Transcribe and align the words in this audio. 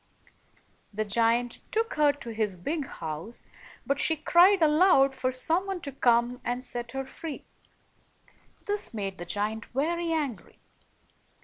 The 0.91 1.05
giant 1.05 1.59
took 1.71 1.93
her 1.93 2.11
to 2.11 2.33
his 2.33 2.57
big 2.57 2.87
house, 2.87 3.43
but 3.85 3.99
she 3.99 4.15
cried 4.15 4.63
aloud 4.63 5.13
for 5.13 5.31
some 5.31 5.67
one 5.67 5.79
to 5.81 5.91
come 5.91 6.41
and 6.43 6.63
set 6.63 6.93
her 6.93 7.05
free. 7.05 7.45
This 8.65 8.95
made 8.95 9.19
the 9.19 9.25
giant 9.25 9.65
very 9.67 10.11
angry. 10.11 10.59